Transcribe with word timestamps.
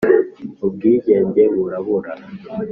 Ubwigenge 0.65 1.43
burabura, 1.53 2.11